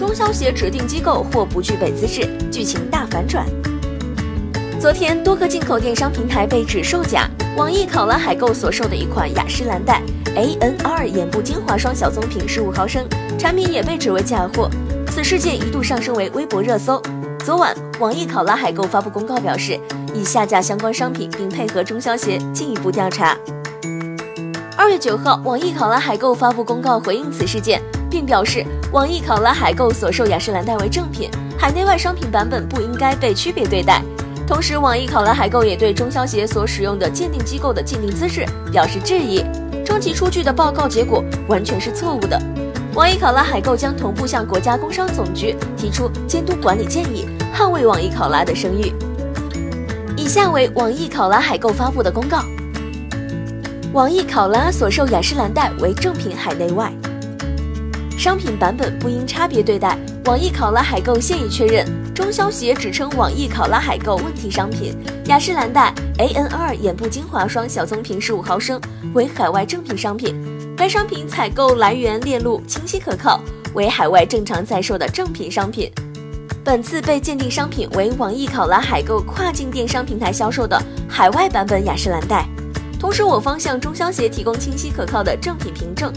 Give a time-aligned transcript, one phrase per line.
[0.00, 3.44] 中消协指定机构或不具备资质，剧情大反转。
[4.80, 10.00] 昨天，多个进口电商平台被指售假，网易考拉海购所售的一款雅诗兰黛
[10.34, 13.06] ANR 眼部精华霜小棕瓶十五毫升
[13.38, 14.70] 产品也被指为假货，
[15.10, 16.98] 此事件一度上升为微博热搜。
[17.44, 19.78] 昨晚，网易考拉海购发布公告表示，
[20.14, 23.36] 已下架相关商品，并配合中消协进一步调查。
[24.78, 34.02] 二月九号，网易考拉海购发布公告回应此事件，并表示，网易考拉海购所售雅诗兰黛为正品，海内外商品版本不应该被区别对待。
[34.46, 39.44] 同时，网易考拉海购也对中消协所使用的鉴定机构的鉴定资质表示质疑，
[39.84, 42.36] 称其出具的报告结果完全是错误的。
[42.94, 48.92] 网易考拉海购将同步向国家工商总局提出监督管理建议，捍卫网易考拉的声誉。
[50.16, 52.42] 以下为网易考拉海购发布的公告：
[53.92, 56.92] 网易考拉所售雅诗兰黛为正品海内外，
[58.20, 59.98] 商品版本不应差别对待。
[60.26, 68.78] 网易考拉海购现已确认，中消协只称网易考拉海购问题商品雅诗兰黛 AN2 眼部精华霜小棕瓶十五毫升
[69.14, 70.34] 为海外正品商品。
[70.76, 73.40] 该商品采购来源链路清晰可靠，
[73.72, 75.90] 为海外正常在售的正品商品。
[76.62, 82.46] 本次被鉴定商品为网易考拉海购跨境电商平台销售的海外版本雅诗兰黛。
[82.98, 86.12] 同时，我方向中消协提供清晰可靠的正品凭证。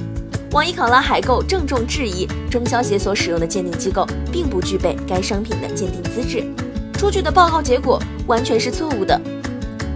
[0.53, 6.45] 网易考拉海购郑重质疑中消协所使用的鉴定机构并不具备该商品的鉴定资质，
[6.93, 9.19] 出具的报告结果完全是错误的，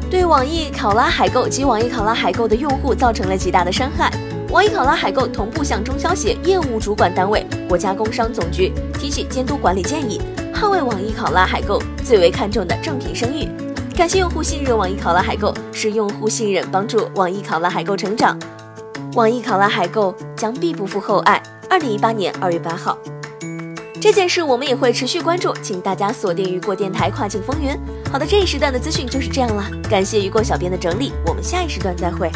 [0.10, 4.12] 对网易考拉海购及网易考拉海购的用户造成了极大的伤害。
[4.50, 10.20] 网易考拉海购同步向中消协业务主管单位国家工商总局提起监督管理建议，
[10.52, 13.48] 捍卫网易考拉海购最为看重的正品声誉。
[13.96, 18.36] 感谢用户信任网易考拉海购，是用户信任帮助网易考拉海购成长。
[19.14, 21.42] 网易考拉海购将必不负厚爱。
[21.70, 22.98] 二零一八年二月八号，
[24.00, 27.78] 这件事我们也会持续关注，请大家锁定雨果电台跨境风云。
[28.12, 32.32] 好的，这一时段的资讯就是这样了，感谢雨果小编的整理，我们下一时段再会。